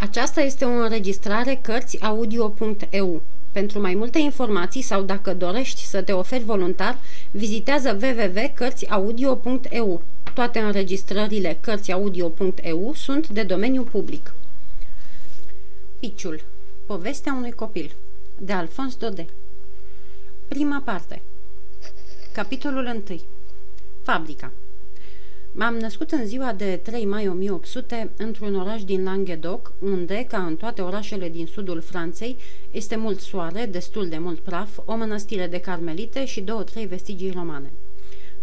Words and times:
Aceasta 0.00 0.40
este 0.40 0.64
o 0.64 0.68
înregistrare 0.68 1.58
Cărțiaudio.eu. 1.62 3.22
Pentru 3.52 3.80
mai 3.80 3.94
multe 3.94 4.18
informații 4.18 4.82
sau 4.82 5.02
dacă 5.02 5.34
dorești 5.34 5.84
să 5.84 6.02
te 6.02 6.12
oferi 6.12 6.44
voluntar, 6.44 6.98
vizitează 7.30 7.98
www.cărțiaudio.eu. 8.02 10.02
Toate 10.34 10.58
înregistrările 10.58 11.58
Cărțiaudio.eu 11.60 12.92
sunt 12.94 13.28
de 13.28 13.42
domeniu 13.42 13.82
public. 13.82 14.34
Piciul. 15.98 16.44
Povestea 16.86 17.32
unui 17.32 17.52
copil. 17.52 17.92
De 18.36 18.52
Alfons 18.52 18.96
Dode. 18.96 19.26
Prima 20.48 20.82
parte. 20.84 21.22
Capitolul 22.32 23.02
1. 23.08 23.20
Fabrica. 24.02 24.52
M-am 25.60 25.76
născut 25.76 26.10
în 26.10 26.26
ziua 26.26 26.52
de 26.52 26.80
3 26.82 27.06
mai 27.06 27.28
1800 27.28 28.10
într-un 28.16 28.54
oraș 28.54 28.84
din 28.84 29.04
Languedoc, 29.04 29.72
unde, 29.78 30.26
ca 30.28 30.38
în 30.44 30.56
toate 30.56 30.82
orașele 30.82 31.28
din 31.28 31.46
sudul 31.46 31.80
Franței, 31.80 32.36
este 32.70 32.96
mult 32.96 33.20
soare, 33.20 33.66
destul 33.66 34.08
de 34.08 34.18
mult 34.18 34.38
praf, 34.38 34.78
o 34.84 34.96
mănăstire 34.96 35.46
de 35.46 35.60
carmelite 35.60 36.24
și 36.24 36.40
două-trei 36.40 36.86
vestigii 36.86 37.30
romane. 37.30 37.72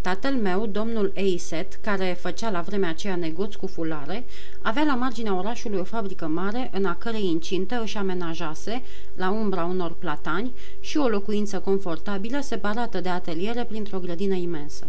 Tatăl 0.01 0.33
meu, 0.33 0.65
domnul 0.65 1.11
Eiset, 1.13 1.73
care 1.81 2.17
făcea 2.19 2.49
la 2.49 2.61
vremea 2.61 2.89
aceea 2.89 3.15
negoț 3.15 3.55
cu 3.55 3.67
fulare, 3.67 4.25
avea 4.61 4.83
la 4.83 4.95
marginea 4.95 5.37
orașului 5.37 5.79
o 5.79 5.83
fabrică 5.83 6.27
mare 6.27 6.69
în 6.73 6.85
a 6.85 6.95
cărei 6.95 7.25
incintă 7.25 7.81
își 7.81 7.97
amenajase, 7.97 8.81
la 9.13 9.29
umbra 9.31 9.65
unor 9.65 9.93
platani, 9.93 10.53
și 10.79 10.97
o 10.97 11.07
locuință 11.07 11.59
confortabilă 11.59 12.39
separată 12.41 13.01
de 13.01 13.09
ateliere 13.09 13.63
printr-o 13.63 13.99
grădină 13.99 14.35
imensă. 14.35 14.87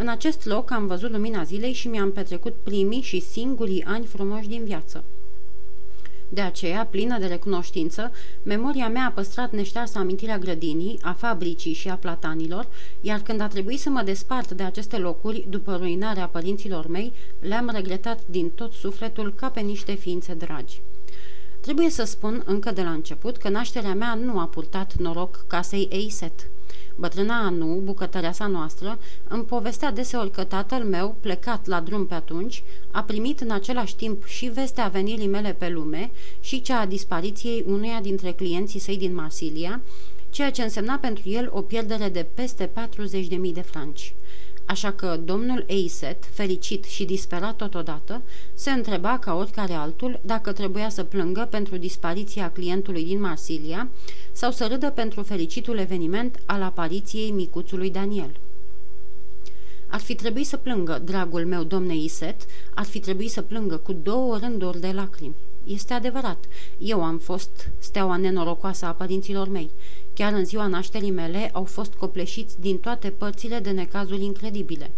În 0.00 0.08
acest 0.08 0.44
loc 0.44 0.70
am 0.70 0.86
văzut 0.86 1.10
lumina 1.10 1.42
zilei 1.42 1.72
și 1.72 1.88
mi-am 1.88 2.12
petrecut 2.12 2.54
primii 2.62 3.00
și 3.00 3.20
singurii 3.20 3.84
ani 3.84 4.06
frumoși 4.06 4.48
din 4.48 4.64
viață. 4.64 5.04
De 6.28 6.40
aceea, 6.40 6.86
plină 6.86 7.18
de 7.18 7.26
recunoștință, 7.26 8.12
memoria 8.42 8.88
mea 8.88 9.06
a 9.06 9.10
păstrat 9.10 9.52
neștearsă 9.52 9.98
amintirea 9.98 10.38
grădinii, 10.38 10.98
a 11.02 11.12
fabricii 11.12 11.72
și 11.72 11.88
a 11.88 11.94
platanilor, 11.94 12.66
iar 13.00 13.20
când 13.20 13.40
a 13.40 13.48
trebuit 13.48 13.80
să 13.80 13.90
mă 13.90 14.02
despart 14.02 14.50
de 14.50 14.62
aceste 14.62 14.96
locuri, 14.96 15.46
după 15.48 15.76
ruinarea 15.76 16.26
părinților 16.26 16.86
mei, 16.86 17.12
le-am 17.40 17.70
regretat 17.72 18.20
din 18.26 18.50
tot 18.50 18.72
sufletul 18.72 19.32
ca 19.36 19.48
pe 19.48 19.60
niște 19.60 19.94
ființe 19.94 20.34
dragi. 20.34 20.80
Trebuie 21.60 21.90
să 21.90 22.04
spun 22.04 22.42
încă 22.46 22.70
de 22.70 22.82
la 22.82 22.90
început 22.90 23.36
că 23.36 23.48
nașterea 23.48 23.94
mea 23.94 24.14
nu 24.14 24.38
a 24.38 24.44
purtat 24.46 24.94
noroc 24.96 25.44
casei 25.46 25.88
Eiset. 25.90 26.48
Bătrâna 27.00 27.44
Anu, 27.44 27.80
bucătăreasa 27.84 28.46
noastră, 28.46 28.98
îmi 29.28 29.44
povestea 29.44 29.92
deseori 29.92 30.30
că 30.30 30.44
tatăl 30.44 30.84
meu, 30.84 31.16
plecat 31.20 31.66
la 31.66 31.80
drum 31.80 32.06
pe 32.06 32.14
atunci, 32.14 32.62
a 32.90 33.02
primit 33.02 33.40
în 33.40 33.50
același 33.50 33.96
timp 33.96 34.24
și 34.24 34.46
vestea 34.46 34.88
venirii 34.88 35.26
mele 35.26 35.52
pe 35.52 35.68
lume 35.68 36.10
și 36.40 36.62
cea 36.62 36.80
a 36.80 36.86
dispariției 36.86 37.64
unuia 37.66 38.00
dintre 38.00 38.32
clienții 38.32 38.80
săi 38.80 38.96
din 38.96 39.14
Marsilia, 39.14 39.80
ceea 40.30 40.50
ce 40.50 40.62
însemna 40.62 40.96
pentru 40.96 41.28
el 41.28 41.50
o 41.52 41.62
pierdere 41.62 42.08
de 42.08 42.26
peste 42.34 42.66
40.000 42.66 43.52
de 43.52 43.60
franci. 43.60 44.14
Așa 44.70 44.92
că 44.92 45.20
domnul 45.24 45.64
Eiset, 45.66 46.24
fericit 46.32 46.84
și 46.84 47.04
disperat 47.04 47.56
totodată, 47.56 48.22
se 48.54 48.70
întreba 48.70 49.18
ca 49.18 49.34
oricare 49.34 49.72
altul 49.72 50.20
dacă 50.22 50.52
trebuia 50.52 50.88
să 50.88 51.04
plângă 51.04 51.46
pentru 51.50 51.76
dispariția 51.76 52.50
clientului 52.50 53.04
din 53.04 53.20
Marsilia 53.20 53.88
sau 54.32 54.50
să 54.50 54.66
râdă 54.66 54.90
pentru 54.90 55.22
fericitul 55.22 55.78
eveniment 55.78 56.42
al 56.46 56.62
apariției 56.62 57.30
micuțului 57.30 57.90
Daniel. 57.90 58.36
Ar 59.86 60.00
fi 60.00 60.14
trebuit 60.14 60.46
să 60.46 60.56
plângă, 60.56 61.02
dragul 61.04 61.46
meu 61.46 61.62
domne 61.62 61.96
Iset, 61.96 62.36
ar 62.74 62.84
fi 62.84 62.98
trebuit 62.98 63.30
să 63.30 63.42
plângă 63.42 63.76
cu 63.76 63.92
două 63.92 64.36
rânduri 64.38 64.80
de 64.80 64.90
lacrimi. 64.92 65.34
Este 65.64 65.92
adevărat, 65.92 66.44
eu 66.78 67.04
am 67.04 67.18
fost 67.18 67.68
steaua 67.78 68.16
nenorocoasă 68.16 68.86
a 68.86 68.92
părinților 68.92 69.48
mei. 69.48 69.70
Chiar 70.20 70.32
în 70.32 70.44
ziua 70.44 70.66
nașterii 70.66 71.10
mele 71.10 71.50
au 71.52 71.64
fost 71.64 71.92
copleșiți 71.94 72.60
din 72.60 72.78
toate 72.78 73.10
părțile 73.10 73.58
de 73.58 73.70
necazuri 73.70 74.24
incredibile. 74.24 74.90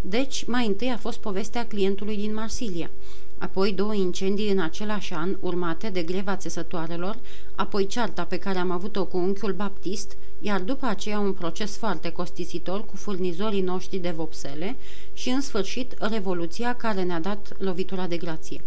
Deci, 0.00 0.44
mai 0.46 0.66
întâi 0.66 0.90
a 0.90 0.96
fost 0.96 1.18
povestea 1.18 1.66
clientului 1.66 2.16
din 2.16 2.34
Marsilia, 2.34 2.90
apoi 3.38 3.72
două 3.72 3.94
incendii 3.94 4.50
în 4.50 4.60
același 4.60 5.14
an, 5.14 5.36
urmate 5.40 5.88
de 5.88 6.02
greva 6.02 6.36
țesătoarelor, 6.36 7.18
apoi 7.54 7.86
cearta 7.86 8.24
pe 8.24 8.36
care 8.36 8.58
am 8.58 8.70
avut-o 8.70 9.04
cu 9.04 9.16
unchiul 9.16 9.52
Baptist, 9.52 10.16
iar 10.40 10.60
după 10.60 10.86
aceea 10.86 11.18
un 11.18 11.32
proces 11.32 11.76
foarte 11.76 12.10
costisitor 12.10 12.84
cu 12.86 12.96
furnizorii 12.96 13.62
noștri 13.62 13.98
de 13.98 14.10
vopsele 14.10 14.76
și, 15.12 15.28
în 15.28 15.40
sfârșit, 15.40 15.94
revoluția 15.98 16.74
care 16.74 17.02
ne-a 17.02 17.20
dat 17.20 17.56
lovitura 17.58 18.06
de 18.06 18.16
grație. 18.16 18.60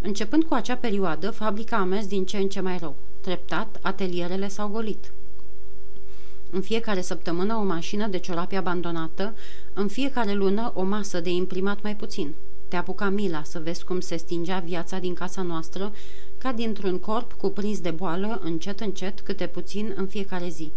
Începând 0.00 0.44
cu 0.44 0.54
acea 0.54 0.76
perioadă, 0.76 1.30
fabrica 1.30 1.76
a 1.76 1.84
mers 1.84 2.06
din 2.06 2.24
ce 2.24 2.36
în 2.36 2.48
ce 2.48 2.60
mai 2.60 2.78
rău. 2.78 2.96
Treptat, 3.26 3.78
atelierele 3.82 4.48
s-au 4.48 4.68
golit. 4.68 5.12
În 6.50 6.60
fiecare 6.60 7.00
săptămână 7.00 7.54
o 7.54 7.62
mașină 7.62 8.06
de 8.06 8.18
ciorapi 8.18 8.54
abandonată, 8.54 9.34
în 9.72 9.88
fiecare 9.88 10.32
lună 10.32 10.72
o 10.74 10.82
masă 10.82 11.20
de 11.20 11.30
imprimat 11.30 11.82
mai 11.82 11.96
puțin. 11.96 12.34
Te 12.68 12.76
apuca 12.76 13.08
mila 13.08 13.42
să 13.42 13.58
vezi 13.58 13.84
cum 13.84 14.00
se 14.00 14.16
stingea 14.16 14.58
viața 14.58 14.98
din 14.98 15.14
casa 15.14 15.42
noastră, 15.42 15.92
ca 16.38 16.52
dintr-un 16.52 16.98
corp 16.98 17.32
cuprins 17.32 17.80
de 17.80 17.90
boală, 17.90 18.40
încet, 18.42 18.80
încet, 18.80 19.20
câte 19.20 19.46
puțin 19.46 19.92
în 19.96 20.06
fiecare 20.06 20.48
zi. 20.48 20.70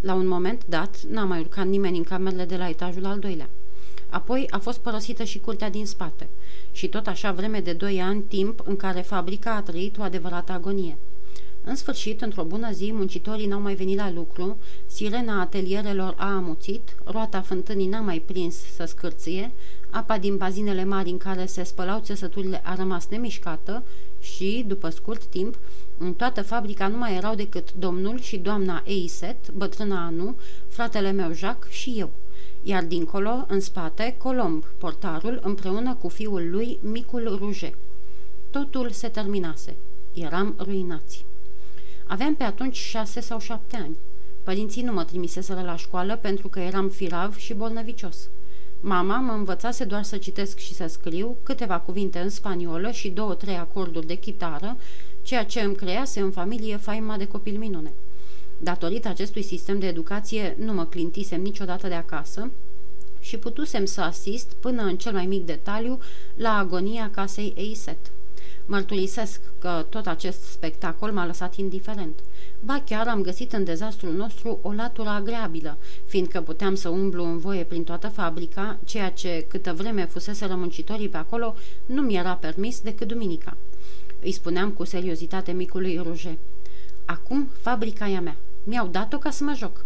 La 0.00 0.14
un 0.14 0.26
moment 0.26 0.66
dat, 0.66 1.00
n-a 1.10 1.24
mai 1.24 1.40
urcat 1.40 1.66
nimeni 1.66 1.96
în 1.96 2.04
camerele 2.04 2.44
de 2.44 2.56
la 2.56 2.68
etajul 2.68 3.04
al 3.04 3.18
doilea. 3.18 3.48
Apoi 4.08 4.46
a 4.50 4.58
fost 4.58 4.78
părăsită 4.78 5.24
și 5.24 5.38
curtea 5.38 5.70
din 5.70 5.86
spate. 5.86 6.28
Și 6.72 6.88
tot 6.88 7.06
așa 7.06 7.32
vreme 7.32 7.60
de 7.60 7.72
doi 7.72 8.00
ani, 8.00 8.20
timp 8.20 8.62
în 8.64 8.76
care 8.76 9.00
fabrica 9.00 9.54
a 9.54 9.62
trăit 9.62 9.98
o 9.98 10.02
adevărată 10.02 10.52
agonie. 10.52 10.96
În 11.68 11.74
sfârșit, 11.74 12.20
într-o 12.22 12.44
bună 12.44 12.72
zi, 12.72 12.92
muncitorii 12.92 13.46
n-au 13.46 13.60
mai 13.60 13.74
venit 13.74 13.96
la 13.96 14.10
lucru, 14.10 14.58
sirena 14.86 15.40
atelierelor 15.40 16.14
a 16.16 16.34
amuțit, 16.34 16.96
roata 17.04 17.40
fântânii 17.40 17.86
n-a 17.86 18.00
mai 18.00 18.18
prins 18.18 18.56
să 18.74 18.84
scârție, 18.84 19.50
apa 19.90 20.18
din 20.18 20.36
bazinele 20.36 20.84
mari 20.84 21.10
în 21.10 21.18
care 21.18 21.46
se 21.46 21.62
spălau 21.62 22.00
țesăturile 22.00 22.60
a 22.64 22.74
rămas 22.74 23.06
nemișcată 23.08 23.82
și, 24.20 24.64
după 24.66 24.88
scurt 24.88 25.24
timp, 25.24 25.58
în 25.98 26.14
toată 26.14 26.42
fabrica 26.42 26.88
nu 26.88 26.96
mai 26.96 27.16
erau 27.16 27.34
decât 27.34 27.74
domnul 27.74 28.20
și 28.20 28.36
doamna 28.36 28.82
Eiset, 28.86 29.50
bătrâna 29.50 30.06
Anu, 30.06 30.36
fratele 30.68 31.10
meu 31.10 31.32
Jacques 31.32 31.72
și 31.72 31.94
eu. 31.96 32.10
Iar 32.62 32.84
dincolo, 32.84 33.44
în 33.48 33.60
spate, 33.60 34.14
Colomb, 34.18 34.64
portarul, 34.78 35.40
împreună 35.42 35.94
cu 35.94 36.08
fiul 36.08 36.50
lui, 36.50 36.78
micul 36.82 37.36
Ruge. 37.38 37.72
Totul 38.50 38.90
se 38.90 39.08
terminase. 39.08 39.76
Eram 40.14 40.54
ruinați. 40.58 41.27
Aveam 42.10 42.34
pe 42.34 42.42
atunci 42.42 42.76
șase 42.76 43.20
sau 43.20 43.40
șapte 43.40 43.76
ani. 43.76 43.96
Părinții 44.42 44.82
nu 44.82 44.92
mă 44.92 45.04
trimiseseră 45.04 45.60
la 45.60 45.76
școală 45.76 46.16
pentru 46.16 46.48
că 46.48 46.60
eram 46.60 46.88
firav 46.88 47.36
și 47.36 47.54
bolnăvicios. 47.54 48.28
Mama 48.80 49.16
mă 49.16 49.32
învățase 49.32 49.84
doar 49.84 50.02
să 50.02 50.16
citesc 50.16 50.58
și 50.58 50.74
să 50.74 50.86
scriu, 50.86 51.36
câteva 51.42 51.78
cuvinte 51.78 52.18
în 52.18 52.30
spaniolă 52.30 52.90
și 52.90 53.08
două-trei 53.08 53.56
acorduri 53.56 54.06
de 54.06 54.14
chitară, 54.14 54.76
ceea 55.22 55.44
ce 55.44 55.60
îmi 55.60 55.74
crease 55.74 56.20
în 56.20 56.30
familie 56.30 56.76
faima 56.76 57.16
de 57.16 57.26
copil 57.26 57.58
minune. 57.58 57.92
Datorită 58.58 59.08
acestui 59.08 59.42
sistem 59.42 59.78
de 59.78 59.86
educație 59.86 60.56
nu 60.58 60.72
mă 60.72 60.84
clintisem 60.84 61.42
niciodată 61.42 61.88
de 61.88 61.94
acasă 61.94 62.50
și 63.20 63.36
putusem 63.36 63.84
să 63.84 64.00
asist 64.00 64.52
până 64.60 64.82
în 64.82 64.96
cel 64.96 65.12
mai 65.12 65.26
mic 65.26 65.46
detaliu 65.46 65.98
la 66.34 66.56
agonia 66.56 67.10
casei 67.10 67.52
Eiset. 67.56 67.98
Mărturisesc 68.70 69.40
că 69.58 69.86
tot 69.88 70.06
acest 70.06 70.42
spectacol 70.42 71.12
m-a 71.12 71.26
lăsat 71.26 71.56
indiferent. 71.56 72.18
Ba 72.64 72.82
chiar 72.86 73.08
am 73.08 73.22
găsit 73.22 73.52
în 73.52 73.64
dezastrul 73.64 74.12
nostru 74.12 74.58
o 74.62 74.72
latură 74.72 75.08
agreabilă, 75.08 75.76
fiindcă 76.06 76.40
puteam 76.40 76.74
să 76.74 76.88
umblu 76.88 77.24
în 77.24 77.38
voie 77.38 77.64
prin 77.64 77.84
toată 77.84 78.08
fabrica, 78.08 78.78
ceea 78.84 79.10
ce, 79.10 79.46
câtă 79.48 79.72
vreme 79.72 80.06
fusese 80.06 80.46
muncitorii 80.46 81.08
pe 81.08 81.16
acolo, 81.16 81.54
nu 81.86 82.02
mi 82.02 82.16
era 82.16 82.32
permis 82.32 82.80
decât 82.80 83.08
duminica. 83.08 83.56
Îi 84.20 84.32
spuneam 84.32 84.70
cu 84.70 84.84
seriozitate 84.84 85.52
micului 85.52 86.00
Ruge. 86.02 86.36
Acum 87.04 87.48
fabrica 87.60 88.08
e 88.08 88.16
a 88.16 88.20
mea. 88.20 88.36
Mi-au 88.64 88.86
dat-o 88.86 89.18
ca 89.18 89.30
să 89.30 89.44
mă 89.44 89.54
joc. 89.56 89.84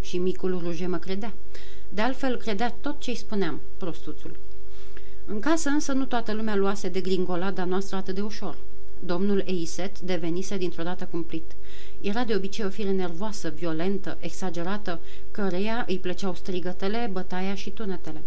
Și 0.00 0.18
micul 0.18 0.58
Ruge 0.64 0.86
mă 0.86 0.96
credea. 0.96 1.32
De 1.88 2.00
altfel, 2.00 2.36
credea 2.36 2.74
tot 2.80 3.00
ce-i 3.00 3.14
spuneam, 3.14 3.60
prostuțul. 3.76 4.36
În 5.32 5.40
casă 5.40 5.68
însă 5.68 5.92
nu 5.92 6.04
toată 6.04 6.32
lumea 6.32 6.56
luase 6.56 6.88
de 6.88 7.00
gringolada 7.00 7.64
noastră 7.64 7.96
atât 7.96 8.14
de 8.14 8.20
ușor. 8.20 8.56
Domnul 9.00 9.42
Eiset 9.46 10.00
devenise 10.00 10.56
dintr-o 10.56 10.82
dată 10.82 11.08
cumplit. 11.10 11.44
Era 12.00 12.24
de 12.24 12.34
obicei 12.34 12.64
o 12.64 12.68
fire 12.68 12.90
nervoasă, 12.90 13.52
violentă, 13.56 14.16
exagerată, 14.20 15.00
căreia 15.30 15.84
îi 15.88 15.98
plăceau 15.98 16.34
strigătele, 16.34 17.08
bătaia 17.12 17.54
și 17.54 17.70
tunetele. 17.70 18.22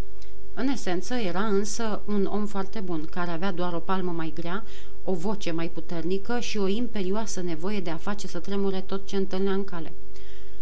În 0.53 0.67
esență, 0.67 1.13
era 1.13 1.43
însă 1.43 2.01
un 2.05 2.25
om 2.25 2.45
foarte 2.45 2.79
bun, 2.79 3.05
care 3.11 3.31
avea 3.31 3.51
doar 3.51 3.73
o 3.73 3.79
palmă 3.79 4.11
mai 4.11 4.31
grea, 4.35 4.63
o 5.03 5.13
voce 5.13 5.51
mai 5.51 5.67
puternică 5.67 6.39
și 6.39 6.57
o 6.57 6.67
imperioasă 6.67 7.41
nevoie 7.41 7.79
de 7.79 7.89
a 7.89 7.97
face 7.97 8.27
să 8.27 8.39
tremure 8.39 8.81
tot 8.81 9.07
ce 9.07 9.15
întâlnea 9.15 9.53
în 9.53 9.63
cale. 9.63 9.93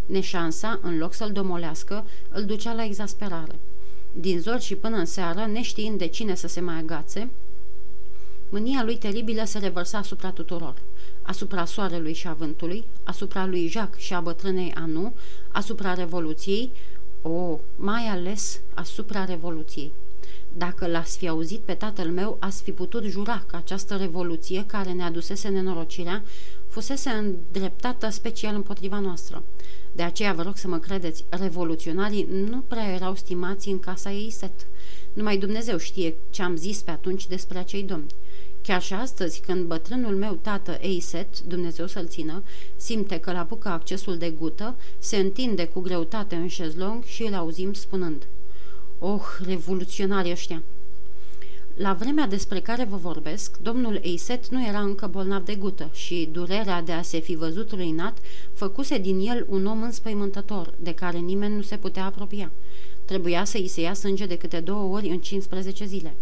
Neșansa, 0.05 0.79
în 0.81 0.97
loc 0.97 1.13
să-l 1.13 1.31
domolească, 1.31 2.05
îl 2.29 2.45
ducea 2.45 2.73
la 2.73 2.83
exasperare. 2.83 3.55
Din 4.13 4.39
zor 4.39 4.59
și 4.59 4.75
până 4.75 4.97
în 4.97 5.05
seară, 5.05 5.45
neștiind 5.45 5.97
de 5.97 6.07
cine 6.07 6.35
să 6.35 6.47
se 6.47 6.59
mai 6.59 6.77
agațe, 6.77 7.29
Mânia 8.53 8.83
lui 8.83 8.97
teribilă 8.97 9.43
se 9.45 9.57
revărsa 9.59 9.97
asupra 9.97 10.31
tuturor, 10.31 10.73
asupra 11.21 11.65
soarelui 11.65 12.13
și 12.13 12.27
avântului, 12.27 12.83
asupra 13.03 13.45
lui 13.45 13.67
Jacques 13.67 14.03
și 14.03 14.13
a 14.13 14.19
bătrânei 14.19 14.73
Anu, 14.75 15.13
asupra 15.51 15.93
Revoluției, 15.93 16.71
o, 17.21 17.59
mai 17.75 18.03
ales 18.03 18.59
asupra 18.73 19.25
Revoluției. 19.25 19.91
Dacă 20.57 20.87
l-ați 20.87 21.17
fi 21.17 21.27
auzit 21.27 21.59
pe 21.59 21.73
tatăl 21.73 22.09
meu, 22.09 22.37
ați 22.39 22.63
fi 22.63 22.71
putut 22.71 23.03
jura 23.03 23.43
că 23.47 23.55
această 23.55 23.95
revoluție 23.95 24.65
care 24.65 24.91
ne 24.91 25.03
adusese 25.03 25.47
nenorocirea 25.47 26.23
fusese 26.67 27.09
îndreptată 27.09 28.09
special 28.09 28.55
împotriva 28.55 28.99
noastră. 28.99 29.43
De 29.95 30.03
aceea 30.03 30.33
vă 30.33 30.41
rog 30.41 30.57
să 30.57 30.67
mă 30.67 30.77
credeți, 30.77 31.23
revoluționarii 31.29 32.27
nu 32.49 32.59
prea 32.67 32.93
erau 32.93 33.15
stimați 33.15 33.69
în 33.69 33.79
casa 33.79 34.11
ei 34.11 34.29
set. 34.29 34.67
Numai 35.13 35.37
Dumnezeu 35.37 35.77
știe 35.77 36.15
ce 36.29 36.41
am 36.41 36.55
zis 36.55 36.81
pe 36.81 36.91
atunci 36.91 37.27
despre 37.27 37.57
acei 37.57 37.83
domni. 37.83 38.11
Chiar 38.61 38.81
și 38.81 38.93
astăzi, 38.93 39.41
când 39.41 39.65
bătrânul 39.65 40.15
meu 40.15 40.33
tată 40.33 40.77
Eiset, 40.81 41.39
Dumnezeu 41.39 41.87
să-l 41.87 42.07
țină, 42.07 42.43
simte 42.75 43.19
că 43.19 43.31
la 43.31 43.43
bucă 43.43 43.67
accesul 43.67 44.17
de 44.17 44.29
gută, 44.29 44.75
se 44.99 45.17
întinde 45.17 45.65
cu 45.65 45.79
greutate 45.79 46.35
în 46.35 46.47
șezlong 46.47 47.03
și 47.03 47.23
îl 47.23 47.33
auzim 47.33 47.73
spunând 47.73 48.27
Oh, 48.99 49.23
revoluționari 49.45 50.31
ăștia! 50.31 50.63
La 51.73 51.93
vremea 51.93 52.27
despre 52.27 52.59
care 52.59 52.83
vă 52.83 52.95
vorbesc, 52.95 53.57
domnul 53.57 53.99
Eiset 54.01 54.47
nu 54.47 54.65
era 54.65 54.79
încă 54.79 55.07
bolnav 55.07 55.45
de 55.45 55.55
gută 55.55 55.89
și 55.93 56.29
durerea 56.31 56.81
de 56.81 56.91
a 56.91 57.01
se 57.01 57.19
fi 57.19 57.35
văzut 57.35 57.71
ruinat 57.71 58.17
făcuse 58.53 58.97
din 58.97 59.19
el 59.19 59.45
un 59.49 59.65
om 59.65 59.81
înspăimântător, 59.81 60.73
de 60.79 60.93
care 60.93 61.17
nimeni 61.17 61.55
nu 61.55 61.61
se 61.61 61.77
putea 61.77 62.05
apropia. 62.05 62.51
Trebuia 63.05 63.43
să 63.43 63.57
îi 63.57 63.67
se 63.67 63.81
ia 63.81 63.93
sânge 63.93 64.25
de 64.25 64.37
câte 64.37 64.59
două 64.59 64.95
ori 64.95 65.07
în 65.07 65.19
15 65.19 65.85
zile. 65.85 66.15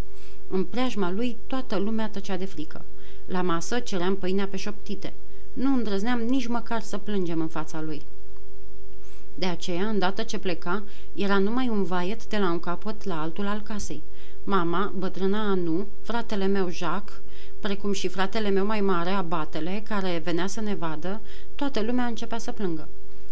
În 0.48 0.64
preajma 0.64 1.12
lui 1.12 1.38
toată 1.48 1.78
lumea 1.78 2.10
tăcea 2.10 2.38
de 2.38 2.46
frică. 2.46 2.86
La 3.26 3.42
masă 3.42 3.80
ceream 3.80 4.16
pâinea 4.16 4.48
pe 4.48 4.58
șoptite. 4.58 5.14
Nu 5.54 5.74
îndrăzneam 5.74 6.20
nici 6.20 6.48
măcar 6.48 6.82
să 6.82 6.98
plângem 6.98 7.42
în 7.42 7.48
fața 7.48 7.82
lui. 7.82 8.02
De 9.36 9.46
aceea, 9.46 9.88
îndată 9.88 10.24
ce 10.24 10.38
pleca, 10.38 10.84
era 11.14 11.38
numai 11.38 11.70
un 11.70 11.84
vaiet 11.84 12.28
de 12.28 12.38
la 12.38 12.52
un 12.52 12.60
capăt 12.60 13.04
la 13.04 13.22
altul 13.22 13.48
al 13.48 13.62
casei. 13.62 14.04
Mama, 14.44 14.94
bătrâna 14.98 15.50
Anu, 15.50 15.88
fratele 16.02 16.46
meu 16.46 16.70
Jacques, 16.70 17.22
precum 17.60 17.92
și 17.92 18.08
fratele 18.08 18.50
meu 18.50 18.66
mai 18.66 18.82
mare, 18.82 19.10
abatele, 19.10 19.84
care 19.88 20.22
venea 20.24 20.48
să 20.48 20.62
ne 20.62 20.76
vadă, 20.76 21.22
toată 21.56 21.82
lumea 21.82 22.06
începea 22.06 22.38
să 22.38 22.52
plângă. 22.52 22.88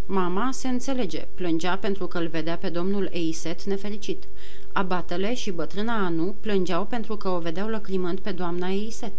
Mama 0.06 0.50
se 0.52 0.68
înțelege, 0.68 1.28
plângea 1.36 1.78
pentru 1.78 2.08
că 2.08 2.18
îl 2.18 2.28
vedea 2.28 2.58
pe 2.58 2.70
domnul 2.70 3.10
Eiset 3.12 3.64
nefericit. 3.64 4.24
Abatele 4.72 5.34
și 5.34 5.52
bătrâna 5.52 6.06
Anu 6.06 6.36
plângeau 6.40 6.86
pentru 6.86 7.18
că 7.18 7.30
o 7.30 7.40
vedeau 7.40 7.68
lăcrimând 7.68 8.20
pe 8.20 8.32
doamna 8.32 8.70
Eiset. 8.70 9.14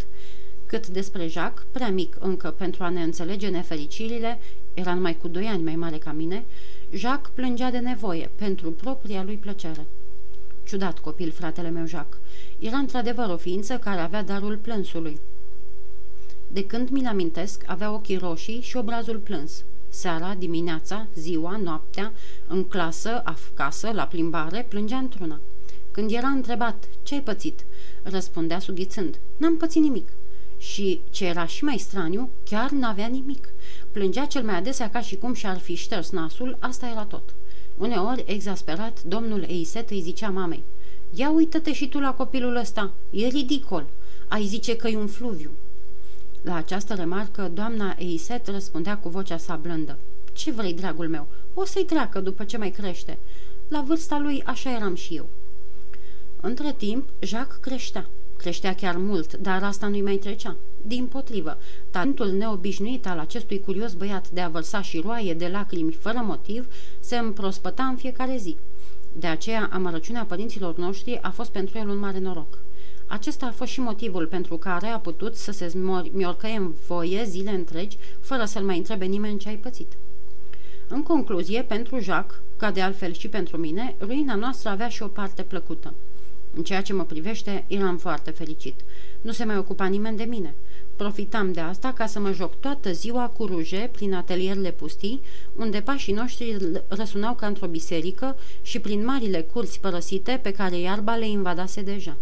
Cât 0.66 0.88
despre 0.88 1.26
Jacques, 1.26 1.66
prea 1.70 1.90
mic 1.90 2.16
încă 2.18 2.50
pentru 2.50 2.84
a 2.84 2.88
ne 2.88 3.02
înțelege 3.02 3.48
nefericirile, 3.48 4.38
era 4.74 4.94
numai 4.94 5.16
cu 5.16 5.28
doi 5.28 5.46
ani 5.46 5.62
mai 5.62 5.76
mare 5.76 5.98
ca 5.98 6.12
mine, 6.12 6.44
Jacques 6.92 7.32
plângea 7.34 7.70
de 7.70 7.78
nevoie, 7.78 8.30
pentru 8.36 8.70
propria 8.70 9.22
lui 9.22 9.36
plăcere. 9.36 9.86
Ciudat 10.64 10.98
copil, 10.98 11.30
fratele 11.30 11.68
meu 11.68 11.86
Jacques. 11.86 12.20
Era 12.58 12.76
într-adevăr 12.76 13.28
o 13.28 13.36
ființă 13.36 13.78
care 13.78 14.00
avea 14.00 14.22
darul 14.22 14.56
plânsului. 14.56 15.20
De 16.48 16.66
când 16.66 16.88
mi-l 16.88 17.06
amintesc, 17.06 17.62
avea 17.66 17.92
ochii 17.92 18.16
roșii 18.16 18.60
și 18.60 18.76
obrazul 18.76 19.16
plâns. 19.18 19.64
Seara, 19.88 20.34
dimineața, 20.34 21.06
ziua, 21.14 21.56
noaptea, 21.56 22.12
în 22.46 22.64
clasă, 22.64 23.22
acasă, 23.24 23.90
la 23.92 24.04
plimbare, 24.04 24.66
plângea 24.68 24.96
într-una. 24.96 25.40
Când 25.90 26.10
era 26.12 26.26
întrebat, 26.28 26.88
ce 27.02 27.14
ai 27.14 27.22
pățit? 27.22 27.64
Răspundea 28.02 28.58
sughițând, 28.58 29.18
n-am 29.36 29.56
pățit 29.56 29.82
nimic. 29.82 30.08
Și, 30.60 31.00
ce 31.10 31.26
era 31.26 31.46
și 31.46 31.64
mai 31.64 31.78
straniu, 31.78 32.30
chiar 32.44 32.70
n-avea 32.70 33.06
nimic. 33.06 33.48
Plângea 33.92 34.24
cel 34.24 34.42
mai 34.42 34.56
adesea 34.56 34.90
ca 34.90 35.00
și 35.00 35.16
cum 35.16 35.34
și-ar 35.34 35.58
fi 35.58 35.74
șters 35.74 36.10
nasul, 36.10 36.56
asta 36.58 36.86
era 36.86 37.02
tot. 37.04 37.34
Uneori, 37.76 38.24
exasperat, 38.26 39.02
domnul 39.02 39.42
Eiset 39.48 39.90
îi 39.90 40.00
zicea 40.00 40.28
mamei, 40.28 40.62
Ia 41.14 41.30
uită-te 41.30 41.72
și 41.72 41.88
tu 41.88 41.98
la 41.98 42.14
copilul 42.14 42.56
ăsta, 42.56 42.92
e 43.10 43.26
ridicol, 43.26 43.86
ai 44.28 44.44
zice 44.44 44.76
că 44.76 44.88
e 44.88 44.96
un 44.96 45.06
fluviu. 45.06 45.50
La 46.42 46.54
această 46.54 46.94
remarcă, 46.94 47.50
doamna 47.54 47.96
Eiset 47.98 48.48
răspundea 48.48 48.98
cu 48.98 49.08
vocea 49.08 49.36
sa 49.36 49.56
blândă. 49.56 49.98
Ce 50.32 50.50
vrei, 50.50 50.72
dragul 50.72 51.08
meu? 51.08 51.26
O 51.54 51.64
să-i 51.64 51.84
treacă 51.84 52.20
după 52.20 52.44
ce 52.44 52.56
mai 52.56 52.70
crește. 52.70 53.18
La 53.68 53.80
vârsta 53.80 54.18
lui 54.18 54.42
așa 54.42 54.74
eram 54.74 54.94
și 54.94 55.14
eu. 55.16 55.28
Între 56.40 56.72
timp, 56.72 57.08
Jacques 57.18 57.58
creștea. 57.60 58.06
Creștea 58.40 58.74
chiar 58.74 58.96
mult, 58.96 59.36
dar 59.36 59.62
asta 59.62 59.86
nu-i 59.86 60.02
mai 60.02 60.16
trecea. 60.16 60.56
Din 60.86 61.06
potrivă, 61.06 61.58
talentul 61.90 62.30
neobișnuit 62.30 63.06
al 63.06 63.18
acestui 63.18 63.60
curios 63.60 63.92
băiat 63.92 64.30
de 64.30 64.40
a 64.40 64.48
vărsa 64.48 64.82
și 64.82 65.00
roaie 65.00 65.34
de 65.34 65.48
lacrimi 65.48 65.92
fără 65.92 66.22
motiv 66.24 66.66
se 67.00 67.16
împrospăta 67.16 67.82
în 67.82 67.96
fiecare 67.96 68.36
zi. 68.36 68.56
De 69.12 69.26
aceea, 69.26 69.68
amărăciunea 69.72 70.24
părinților 70.24 70.76
noștri 70.76 71.18
a 71.22 71.30
fost 71.30 71.50
pentru 71.50 71.78
el 71.78 71.88
un 71.88 71.98
mare 71.98 72.18
noroc. 72.18 72.58
Acesta 73.06 73.46
a 73.46 73.50
fost 73.50 73.70
și 73.70 73.80
motivul 73.80 74.26
pentru 74.26 74.56
care 74.56 74.86
a 74.86 74.98
putut 74.98 75.36
să 75.36 75.52
se 75.52 75.72
miorcăie 76.12 76.56
în 76.56 76.72
voie 76.86 77.24
zile 77.24 77.50
întregi, 77.50 77.98
fără 78.20 78.44
să-l 78.44 78.64
mai 78.64 78.76
întrebe 78.76 79.04
nimeni 79.04 79.38
ce 79.38 79.48
ai 79.48 79.56
pățit. 79.56 79.92
În 80.88 81.02
concluzie, 81.02 81.62
pentru 81.62 81.98
Jacques, 81.98 82.40
ca 82.56 82.70
de 82.70 82.80
altfel 82.80 83.12
și 83.12 83.28
pentru 83.28 83.56
mine, 83.56 83.94
ruina 84.00 84.34
noastră 84.34 84.68
avea 84.68 84.88
și 84.88 85.02
o 85.02 85.06
parte 85.06 85.42
plăcută. 85.42 85.94
În 86.54 86.62
ceea 86.62 86.82
ce 86.82 86.92
mă 86.92 87.04
privește, 87.04 87.64
eram 87.68 87.96
foarte 87.96 88.30
fericit. 88.30 88.74
Nu 89.20 89.32
se 89.32 89.44
mai 89.44 89.56
ocupa 89.56 89.86
nimeni 89.86 90.16
de 90.16 90.24
mine. 90.24 90.54
Profitam 90.96 91.52
de 91.52 91.60
asta 91.60 91.92
ca 91.92 92.06
să 92.06 92.18
mă 92.18 92.32
joc 92.32 92.60
toată 92.60 92.92
ziua 92.92 93.28
cu 93.28 93.46
ruje 93.46 93.88
prin 93.92 94.14
atelierele 94.14 94.70
pustii, 94.70 95.20
unde 95.56 95.80
pașii 95.80 96.12
noștri 96.12 96.56
răsunau 96.88 97.34
ca 97.34 97.46
într-o 97.46 97.66
biserică 97.66 98.36
și 98.62 98.78
prin 98.78 99.04
marile 99.04 99.40
curți 99.40 99.80
părăsite 99.80 100.40
pe 100.42 100.50
care 100.52 100.78
iarba 100.78 101.14
le 101.14 101.28
invadase 101.28 101.82
deja. 101.82 102.16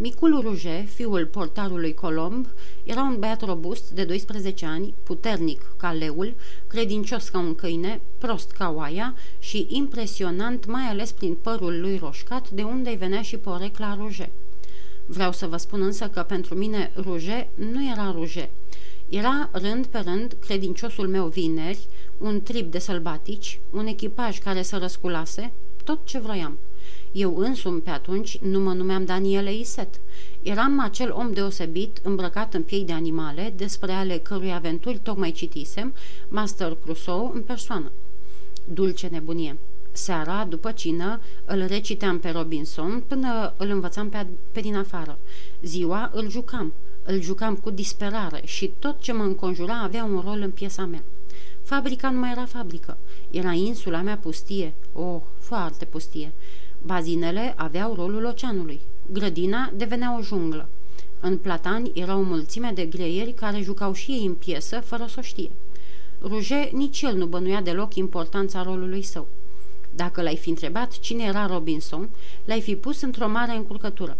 Micul 0.00 0.40
Ruge, 0.40 0.84
fiul 0.94 1.26
portarului 1.26 1.94
Colomb, 1.94 2.46
era 2.84 3.02
un 3.02 3.18
băiat 3.18 3.44
robust 3.44 3.90
de 3.90 4.04
12 4.04 4.66
ani, 4.66 4.94
puternic 5.02 5.72
ca 5.76 5.92
leul, 5.92 6.34
credincios 6.66 7.28
ca 7.28 7.38
un 7.38 7.54
câine, 7.54 8.00
prost 8.18 8.50
ca 8.50 8.70
oaia 8.76 9.14
și 9.38 9.66
impresionant 9.68 10.66
mai 10.66 10.82
ales 10.82 11.12
prin 11.12 11.36
părul 11.42 11.80
lui 11.80 11.96
roșcat, 11.96 12.50
de 12.50 12.62
unde 12.62 12.88
îi 12.88 12.96
venea 12.96 13.22
și 13.22 13.36
porecla 13.36 13.96
Ruge. 14.00 14.30
Vreau 15.06 15.32
să 15.32 15.46
vă 15.46 15.56
spun 15.56 15.82
însă 15.82 16.08
că 16.08 16.22
pentru 16.22 16.54
mine 16.54 16.92
Ruge 16.96 17.48
nu 17.54 17.90
era 17.90 18.10
Ruge. 18.10 18.50
Era 19.08 19.48
rând 19.52 19.86
pe 19.86 19.98
rând 19.98 20.36
credinciosul 20.40 21.08
meu 21.08 21.26
vineri, 21.26 21.86
un 22.18 22.42
trip 22.42 22.70
de 22.72 22.78
sălbatici, 22.78 23.60
un 23.70 23.86
echipaj 23.86 24.38
care 24.38 24.62
să 24.62 24.76
răsculase, 24.76 25.52
tot 25.84 25.98
ce 26.04 26.18
vroiam. 26.18 26.58
Eu 27.12 27.36
însumi 27.36 27.80
pe 27.80 27.90
atunci 27.90 28.38
nu 28.38 28.60
mă 28.60 28.72
numeam 28.72 29.04
Daniele 29.04 29.54
Iset. 29.54 30.00
Eram 30.42 30.80
acel 30.80 31.12
om 31.12 31.32
deosebit, 31.32 32.00
îmbrăcat 32.02 32.54
în 32.54 32.62
piei 32.62 32.84
de 32.84 32.92
animale, 32.92 33.52
despre 33.56 33.92
ale 33.92 34.18
cărui 34.18 34.52
aventuri 34.52 34.98
tocmai 34.98 35.32
citisem, 35.32 35.94
Master 36.28 36.76
Crusoe 36.82 37.30
în 37.34 37.42
persoană. 37.42 37.92
Dulce 38.64 39.06
nebunie! 39.06 39.56
Seara, 39.92 40.44
după 40.44 40.72
cină, 40.72 41.20
îl 41.44 41.66
reciteam 41.66 42.18
pe 42.18 42.30
Robinson 42.30 43.02
până 43.06 43.54
îl 43.56 43.70
învățam 43.70 44.08
pe, 44.08 44.26
pe 44.52 44.60
din 44.60 44.76
afară. 44.76 45.18
Ziua 45.62 46.10
îl 46.14 46.30
jucam, 46.30 46.72
îl 47.02 47.20
jucam 47.20 47.56
cu 47.56 47.70
disperare 47.70 48.40
și 48.44 48.72
tot 48.78 49.00
ce 49.00 49.12
mă 49.12 49.22
înconjura 49.22 49.82
avea 49.82 50.04
un 50.04 50.20
rol 50.20 50.40
în 50.40 50.50
piesa 50.50 50.84
mea. 50.84 51.04
Fabrica 51.62 52.10
nu 52.10 52.18
mai 52.18 52.30
era 52.30 52.44
fabrică, 52.44 52.96
era 53.30 53.52
insula 53.52 54.00
mea 54.00 54.16
pustie, 54.16 54.74
oh, 54.92 55.20
foarte 55.38 55.84
pustie. 55.84 56.32
Bazinele 56.88 57.54
aveau 57.56 57.94
rolul 57.94 58.24
oceanului, 58.24 58.80
grădina 59.12 59.70
devenea 59.74 60.16
o 60.18 60.22
junglă. 60.22 60.68
În 61.20 61.38
platani 61.38 61.90
era 61.94 62.16
o 62.16 62.20
mulțime 62.20 62.70
de 62.74 62.84
greieri 62.84 63.32
care 63.32 63.60
jucau 63.60 63.92
și 63.92 64.10
ei 64.10 64.26
în 64.26 64.34
piesă, 64.34 64.80
fără 64.80 65.06
să 65.08 65.16
o 65.18 65.22
știe. 65.22 65.50
Ruge 66.22 66.68
nici 66.72 67.02
el 67.02 67.16
nu 67.16 67.26
bănuia 67.26 67.60
deloc 67.60 67.94
importanța 67.94 68.62
rolului 68.62 69.02
său. 69.02 69.26
Dacă 69.94 70.22
l-ai 70.22 70.36
fi 70.36 70.48
întrebat 70.48 70.98
cine 70.98 71.24
era 71.24 71.46
Robinson, 71.46 72.08
l-ai 72.44 72.60
fi 72.60 72.76
pus 72.76 73.00
într-o 73.00 73.28
mare 73.28 73.52
încurcătură. 73.52 74.16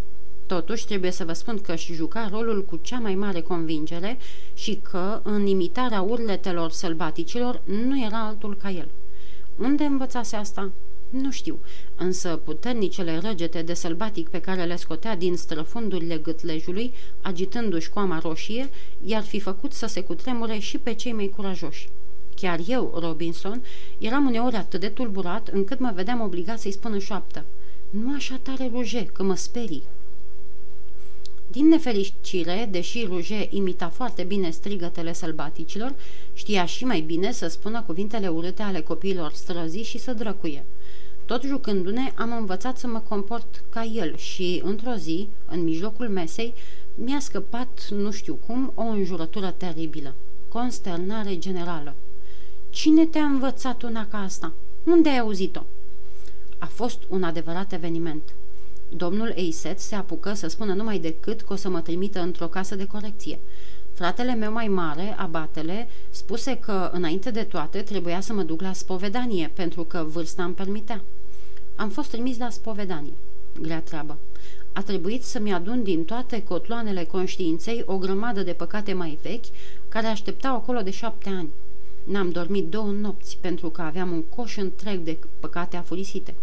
Totuși, 0.46 0.86
trebuie 0.86 1.10
să 1.10 1.24
vă 1.24 1.32
spun 1.32 1.58
că 1.58 1.72
își 1.72 1.92
juca 1.92 2.28
rolul 2.30 2.64
cu 2.64 2.78
cea 2.82 2.98
mai 2.98 3.14
mare 3.14 3.40
convingere 3.40 4.18
și 4.54 4.78
că, 4.82 5.20
în 5.22 5.46
imitarea 5.46 6.00
urletelor 6.00 6.70
sălbaticilor, 6.70 7.60
nu 7.64 8.04
era 8.04 8.26
altul 8.26 8.56
ca 8.56 8.70
el. 8.70 8.88
Unde 9.56 9.84
învățase 9.84 10.36
asta? 10.36 10.70
Nu 11.10 11.30
știu, 11.30 11.58
însă 11.96 12.36
puternicele 12.36 13.18
răgete 13.18 13.62
de 13.62 13.74
sălbatic 13.74 14.28
pe 14.28 14.40
care 14.40 14.64
le 14.64 14.76
scotea 14.76 15.16
din 15.16 15.36
străfundurile 15.36 16.16
gâtlejului, 16.16 16.92
agitându-și 17.20 17.90
coama 17.90 18.18
roșie, 18.18 18.68
i-ar 19.04 19.22
fi 19.22 19.40
făcut 19.40 19.72
să 19.72 19.86
se 19.86 20.00
cutremure 20.00 20.58
și 20.58 20.78
pe 20.78 20.94
cei 20.94 21.12
mai 21.12 21.32
curajoși. 21.36 21.88
Chiar 22.34 22.60
eu, 22.66 22.98
Robinson, 23.00 23.62
eram 23.98 24.26
uneori 24.26 24.56
atât 24.56 24.80
de 24.80 24.88
tulburat 24.88 25.48
încât 25.48 25.78
mă 25.78 25.92
vedeam 25.94 26.20
obligat 26.20 26.60
să-i 26.60 26.72
spun 26.72 26.92
în 26.92 26.98
șoaptă. 26.98 27.44
Nu 27.90 28.14
așa 28.14 28.40
tare, 28.42 28.70
Roger, 28.72 29.04
că 29.04 29.22
mă 29.22 29.34
sperii. 29.34 29.82
Din 31.58 31.68
nefericire, 31.68 32.68
deși 32.70 33.04
Ruge 33.04 33.46
imita 33.50 33.88
foarte 33.88 34.22
bine 34.22 34.50
strigătele 34.50 35.12
sălbaticilor, 35.12 35.94
știa 36.32 36.64
și 36.64 36.84
mai 36.84 37.00
bine 37.00 37.32
să 37.32 37.48
spună 37.48 37.82
cuvintele 37.82 38.28
urâte 38.28 38.62
ale 38.62 38.80
copiilor 38.80 39.32
străzii 39.32 39.82
și 39.82 39.98
să 39.98 40.12
drăcuie. 40.12 40.64
Tot 41.24 41.42
jucându-ne, 41.42 42.12
am 42.14 42.36
învățat 42.36 42.78
să 42.78 42.86
mă 42.86 42.98
comport 42.98 43.64
ca 43.70 43.82
el 43.82 44.16
și, 44.16 44.60
într-o 44.64 44.94
zi, 44.94 45.28
în 45.48 45.64
mijlocul 45.64 46.08
mesei, 46.08 46.54
mi-a 46.94 47.20
scăpat, 47.20 47.88
nu 47.90 48.10
știu 48.10 48.38
cum, 48.46 48.72
o 48.74 48.82
înjurătură 48.82 49.54
teribilă. 49.56 50.14
Consternare 50.48 51.38
generală. 51.38 51.94
Cine 52.70 53.06
te-a 53.06 53.24
învățat 53.24 53.82
una 53.82 54.06
ca 54.06 54.18
asta? 54.18 54.52
Unde 54.84 55.08
ai 55.08 55.18
auzit-o?" 55.18 55.62
A 56.58 56.66
fost 56.66 56.98
un 57.08 57.22
adevărat 57.22 57.72
eveniment. 57.72 58.22
Domnul 58.88 59.32
Eiset 59.34 59.80
se 59.80 59.94
apucă 59.94 60.32
să 60.32 60.48
spună 60.48 60.74
numai 60.74 60.98
decât 60.98 61.40
că 61.40 61.52
o 61.52 61.56
să 61.56 61.68
mă 61.68 61.80
trimită 61.80 62.20
într-o 62.20 62.46
casă 62.46 62.74
de 62.74 62.86
corecție. 62.86 63.38
Fratele 63.92 64.34
meu 64.34 64.52
mai 64.52 64.68
mare, 64.68 65.14
abatele, 65.18 65.88
spuse 66.10 66.56
că, 66.56 66.90
înainte 66.92 67.30
de 67.30 67.42
toate, 67.42 67.82
trebuia 67.82 68.20
să 68.20 68.32
mă 68.32 68.42
duc 68.42 68.60
la 68.60 68.72
spovedanie, 68.72 69.50
pentru 69.54 69.84
că 69.84 70.04
vârsta 70.08 70.44
îmi 70.44 70.54
permitea. 70.54 71.02
Am 71.76 71.88
fost 71.88 72.10
trimis 72.10 72.38
la 72.38 72.50
spovedanie. 72.50 73.12
Grea 73.60 73.80
treabă. 73.80 74.18
A 74.72 74.82
trebuit 74.82 75.24
să-mi 75.24 75.52
adun 75.52 75.82
din 75.82 76.04
toate 76.04 76.42
cotloanele 76.42 77.04
conștiinței 77.04 77.82
o 77.86 77.98
grămadă 77.98 78.42
de 78.42 78.52
păcate 78.52 78.92
mai 78.92 79.18
vechi, 79.22 79.44
care 79.88 80.06
așteptau 80.06 80.54
acolo 80.54 80.80
de 80.80 80.90
șapte 80.90 81.28
ani. 81.28 81.50
N-am 82.04 82.30
dormit 82.30 82.68
două 82.68 82.90
nopți, 82.90 83.38
pentru 83.40 83.68
că 83.68 83.82
aveam 83.82 84.12
un 84.12 84.22
coș 84.22 84.56
întreg 84.56 85.00
de 85.00 85.18
păcate 85.40 85.76
afurisite. 85.76 86.34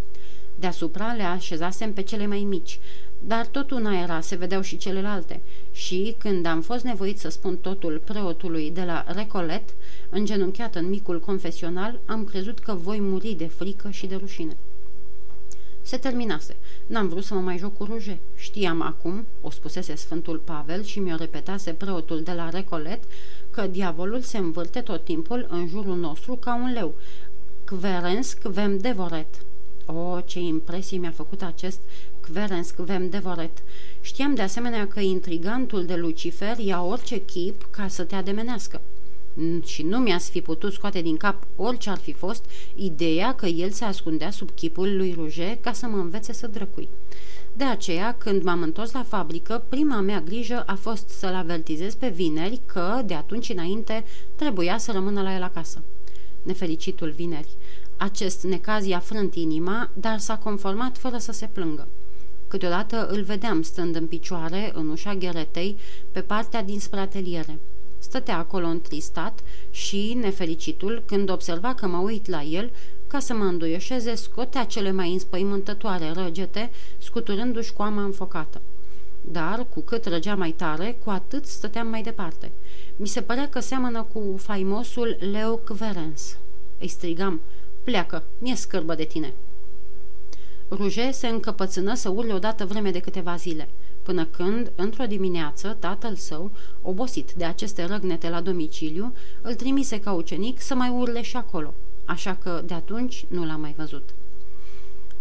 Deasupra 0.55 1.13
le 1.13 1.23
așezasem 1.23 1.93
pe 1.93 2.01
cele 2.01 2.27
mai 2.27 2.39
mici, 2.39 2.79
dar 3.19 3.45
tot 3.45 3.71
una 3.71 3.99
era, 3.99 4.21
se 4.21 4.35
vedeau 4.35 4.61
și 4.61 4.77
celelalte. 4.77 5.41
Și, 5.71 6.15
când 6.17 6.45
am 6.45 6.61
fost 6.61 6.83
nevoit 6.83 7.19
să 7.19 7.29
spun 7.29 7.57
totul 7.57 8.01
preotului 8.03 8.71
de 8.71 8.83
la 8.83 9.05
Recolet, 9.07 9.73
îngenunchiat 10.09 10.75
în 10.75 10.89
micul 10.89 11.19
confesional, 11.19 11.99
am 12.05 12.23
crezut 12.23 12.59
că 12.59 12.73
voi 12.73 12.99
muri 12.99 13.33
de 13.37 13.47
frică 13.47 13.89
și 13.89 14.07
de 14.07 14.15
rușine. 14.15 14.57
Se 15.81 15.97
terminase. 15.97 16.55
N-am 16.85 17.07
vrut 17.07 17.23
să 17.23 17.33
mă 17.33 17.39
mai 17.39 17.57
joc 17.57 17.77
cu 17.77 17.83
ruge. 17.83 18.17
Știam 18.35 18.81
acum, 18.81 19.25
o 19.41 19.49
spusese 19.49 19.95
Sfântul 19.95 20.37
Pavel 20.37 20.83
și 20.83 20.99
mi-o 20.99 21.15
repetase 21.15 21.71
preotul 21.71 22.23
de 22.23 22.31
la 22.31 22.49
Recolet, 22.49 23.03
că 23.51 23.67
diavolul 23.67 24.21
se 24.21 24.37
învârte 24.37 24.81
tot 24.81 25.03
timpul 25.03 25.47
în 25.49 25.67
jurul 25.67 25.95
nostru 25.95 26.35
ca 26.35 26.55
un 26.55 26.73
leu. 26.73 26.93
Querens 27.65 28.35
vem 28.43 28.77
devoret. 28.77 29.27
O, 29.85 30.19
ce 30.21 30.39
impresie 30.39 30.97
mi-a 30.97 31.11
făcut 31.11 31.41
acest 31.41 31.79
Querens 32.31 32.73
vem 32.77 33.09
devoret. 33.09 33.63
Știam 34.01 34.35
de 34.35 34.41
asemenea 34.41 34.87
că 34.87 34.99
intrigantul 34.99 35.85
de 35.85 35.95
Lucifer 35.95 36.57
ia 36.57 36.81
orice 36.81 37.21
chip 37.25 37.67
ca 37.71 37.87
să 37.87 38.03
te 38.03 38.15
ademenească. 38.15 38.81
Și 39.63 39.83
nu 39.83 39.97
mi-ați 39.97 40.29
fi 40.29 40.41
putut 40.41 40.73
scoate 40.73 41.01
din 41.01 41.17
cap 41.17 41.47
orice 41.55 41.89
ar 41.89 41.97
fi 41.97 42.13
fost 42.13 42.45
ideea 42.75 43.35
că 43.35 43.45
el 43.45 43.71
se 43.71 43.83
ascundea 43.83 44.31
sub 44.31 44.51
chipul 44.51 44.95
lui 44.97 45.13
Ruge 45.13 45.57
ca 45.57 45.73
să 45.73 45.85
mă 45.85 45.97
învețe 45.97 46.33
să 46.33 46.47
drăcui. 46.47 46.89
De 47.53 47.63
aceea, 47.63 48.15
când 48.17 48.43
m-am 48.43 48.61
întors 48.61 48.91
la 48.91 49.03
fabrică, 49.03 49.63
prima 49.69 49.99
mea 49.99 50.21
grijă 50.21 50.63
a 50.65 50.75
fost 50.75 51.09
să-l 51.09 51.33
avertizez 51.33 51.93
pe 51.93 52.09
vineri 52.09 52.59
că, 52.65 53.01
de 53.05 53.13
atunci 53.13 53.49
înainte, 53.49 54.03
trebuia 54.35 54.77
să 54.77 54.91
rămână 54.91 55.21
la 55.21 55.35
el 55.35 55.43
acasă. 55.43 55.81
Nefericitul 56.43 57.09
vineri. 57.09 57.49
Acest 57.97 58.43
necaz 58.43 58.85
i-a 58.85 58.99
frânt 58.99 59.35
inima, 59.35 59.89
dar 59.93 60.19
s-a 60.19 60.37
conformat 60.37 60.97
fără 60.97 61.17
să 61.17 61.31
se 61.31 61.49
plângă. 61.51 61.87
Câteodată 62.47 63.07
îl 63.07 63.21
vedeam 63.21 63.61
stând 63.61 63.95
în 63.95 64.07
picioare, 64.07 64.71
în 64.73 64.89
ușa 64.89 65.13
gheretei, 65.13 65.77
pe 66.11 66.21
partea 66.21 66.63
dinspre 66.63 66.99
ateliere. 66.99 67.59
Stătea 67.99 68.37
acolo 68.37 68.65
întristat 68.65 69.39
și, 69.69 70.17
nefericitul, 70.21 71.03
când 71.05 71.29
observa 71.29 71.73
că 71.73 71.87
mă 71.87 71.97
uit 71.97 72.27
la 72.27 72.41
el, 72.41 72.71
ca 73.07 73.19
să 73.19 73.33
mă 73.33 73.43
înduioșeze, 73.43 74.15
scotea 74.15 74.65
cele 74.65 74.91
mai 74.91 75.11
înspăimântătoare 75.11 76.11
răgete, 76.11 76.71
scuturându-și 76.97 77.73
coama 77.73 78.03
înfocată. 78.03 78.61
Dar, 79.21 79.65
cu 79.73 79.79
cât 79.79 80.05
răgea 80.05 80.35
mai 80.35 80.51
tare, 80.51 80.97
cu 81.03 81.09
atât 81.09 81.45
stăteam 81.45 81.87
mai 81.87 82.01
departe. 82.01 82.51
Mi 82.95 83.07
se 83.07 83.21
părea 83.21 83.49
că 83.49 83.59
seamănă 83.59 84.07
cu 84.13 84.35
faimosul 84.37 85.17
Leo 85.31 85.55
Querens. 85.55 86.37
Îi 86.79 86.87
strigam, 86.87 87.41
pleacă, 87.85 88.23
mi-e 88.37 88.55
scârbă 88.55 88.95
de 88.95 89.03
tine. 89.03 89.33
Ruge 90.69 91.11
se 91.11 91.27
încăpățână 91.27 91.95
să 91.95 92.09
urle 92.09 92.33
odată 92.33 92.65
vreme 92.65 92.91
de 92.91 92.99
câteva 92.99 93.35
zile, 93.35 93.69
până 94.03 94.25
când, 94.25 94.71
într-o 94.75 95.05
dimineață, 95.05 95.77
tatăl 95.79 96.15
său, 96.15 96.51
obosit 96.81 97.33
de 97.33 97.45
aceste 97.45 97.85
răgnete 97.85 98.29
la 98.29 98.41
domiciliu, 98.41 99.13
îl 99.41 99.53
trimise 99.53 99.99
ca 99.99 100.11
ucenic 100.11 100.61
să 100.61 100.75
mai 100.75 100.89
urle 100.89 101.21
și 101.21 101.35
acolo– 101.37 101.73
așa 102.05 102.35
că 102.35 102.61
de 102.65 102.73
atunci 102.73 103.25
nu 103.27 103.45
l-am 103.45 103.61
mai 103.61 103.73
văzut. 103.77 104.09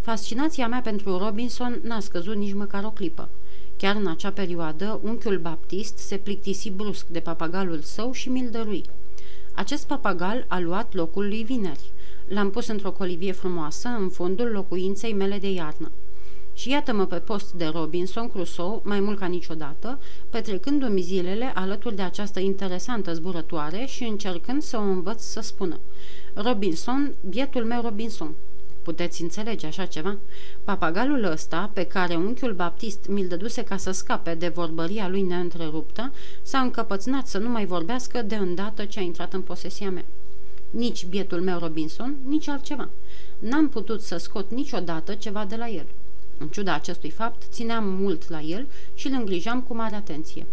Fascinația 0.00 0.68
mea 0.68 0.80
pentru 0.80 1.18
Robinson 1.18 1.80
n-a 1.82 2.00
scăzut 2.00 2.36
nici 2.36 2.54
măcar 2.54 2.84
o 2.84 2.90
clipă. 2.90 3.28
Chiar 3.76 3.96
în 3.96 4.06
acea 4.06 4.30
perioadă, 4.30 5.00
unchiul 5.02 5.38
Baptist 5.38 5.98
se 5.98 6.16
plictisi 6.16 6.70
brusc 6.70 7.06
de 7.06 7.20
papagalul 7.20 7.80
său 7.80 8.12
și 8.12 8.28
mi-l 8.28 8.50
dărui. 8.50 8.84
Acest 9.54 9.86
papagal 9.86 10.44
a 10.48 10.58
luat 10.58 10.94
locul 10.94 11.28
lui 11.28 11.42
Vineri. 11.42 11.92
L-am 12.28 12.50
pus 12.50 12.66
într-o 12.66 12.92
colivie 12.92 13.32
frumoasă 13.32 13.88
în 13.88 14.08
fundul 14.08 14.46
locuinței 14.46 15.12
mele 15.12 15.38
de 15.38 15.50
iarnă. 15.50 15.90
Și 16.54 16.70
iată-mă 16.70 17.06
pe 17.06 17.16
post 17.16 17.52
de 17.52 17.66
Robinson 17.66 18.28
Crusoe, 18.28 18.80
mai 18.82 19.00
mult 19.00 19.18
ca 19.18 19.26
niciodată, 19.26 19.98
petrecându-mi 20.30 21.00
zilele 21.00 21.52
alături 21.54 21.96
de 21.96 22.02
această 22.02 22.40
interesantă 22.40 23.14
zburătoare 23.14 23.84
și 23.86 24.04
încercând 24.04 24.62
să 24.62 24.76
o 24.76 24.80
învăț 24.80 25.22
să 25.22 25.40
spună– 25.40 25.78
Robinson, 26.34 27.14
bietul 27.28 27.64
meu 27.64 27.80
Robinson. 27.80 28.34
Puteți 28.82 29.22
înțelege 29.22 29.66
așa 29.66 29.84
ceva? 29.84 30.16
Papagalul 30.64 31.24
ăsta, 31.24 31.70
pe 31.72 31.84
care 31.84 32.14
unchiul 32.14 32.52
Baptist 32.52 33.06
mi-l 33.08 33.28
dăduse 33.28 33.62
ca 33.62 33.76
să 33.76 33.90
scape 33.90 34.34
de 34.34 34.48
vorbăria 34.48 35.08
lui 35.08 35.22
neîntreruptă, 35.22 36.12
s-a 36.42 36.58
încăpățânat 36.58 37.26
să 37.26 37.38
nu 37.38 37.48
mai 37.48 37.66
vorbească 37.66 38.22
de 38.22 38.34
îndată 38.34 38.84
ce 38.84 38.98
a 38.98 39.02
intrat 39.02 39.32
în 39.32 39.40
posesia 39.42 39.90
mea. 39.90 40.04
Nici 40.76 41.06
bietul 41.06 41.40
meu 41.40 41.58
Robinson, 41.58 42.16
nici 42.26 42.48
altceva. 42.48 42.88
N-am 43.38 43.68
putut 43.68 44.02
să 44.02 44.16
scot 44.16 44.50
niciodată 44.50 45.14
ceva 45.14 45.44
de 45.44 45.56
la 45.56 45.68
el. 45.68 45.86
În 46.38 46.48
ciuda 46.48 46.74
acestui 46.74 47.10
fapt, 47.10 47.42
țineam 47.50 47.88
mult 47.88 48.28
la 48.28 48.40
el 48.40 48.66
și 48.94 49.06
îl 49.06 49.12
îngrijam 49.12 49.62
cu 49.62 49.74
mare 49.74 49.94
atenție. 49.94 50.46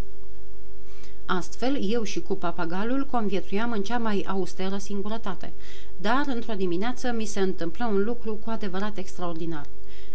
Astfel, 1.26 1.78
eu 1.82 2.04
și 2.04 2.22
cu 2.22 2.36
papagalul 2.36 3.06
conviețuiam 3.06 3.72
în 3.72 3.84
cea 3.84 3.98
mai 3.98 4.26
austeră 4.28 4.78
singurătate. 4.78 5.54
Dar, 5.98 6.24
într-o 6.26 6.54
dimineață, 6.54 7.12
mi 7.12 7.26
se 7.26 7.40
întâmplă 7.40 7.86
un 7.86 8.04
lucru 8.04 8.40
cu 8.44 8.50
adevărat 8.50 8.98
extraordinar. 8.98 9.66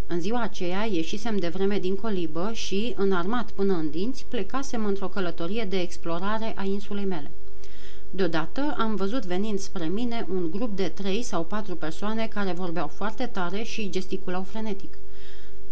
În 0.06 0.20
ziua 0.20 0.40
aceea 0.40 0.84
ieșisem 0.84 1.36
de 1.36 1.48
vreme 1.48 1.78
din 1.78 1.96
colibă 1.96 2.50
și, 2.52 2.94
înarmat 2.96 3.50
până 3.50 3.72
în 3.72 3.90
dinți, 3.90 4.26
plecasem 4.28 4.84
într-o 4.84 5.08
călătorie 5.08 5.64
de 5.64 5.80
explorare 5.80 6.52
a 6.56 6.64
insulei 6.64 7.04
mele. 7.04 7.30
Deodată 8.10 8.74
am 8.78 8.94
văzut 8.94 9.24
venind 9.24 9.58
spre 9.58 9.86
mine 9.86 10.26
un 10.30 10.50
grup 10.50 10.76
de 10.76 10.88
trei 10.88 11.22
sau 11.22 11.44
patru 11.44 11.76
persoane 11.76 12.26
care 12.26 12.52
vorbeau 12.52 12.86
foarte 12.86 13.26
tare 13.26 13.62
și 13.62 13.90
gesticulau 13.90 14.42
frenetic. 14.42 14.98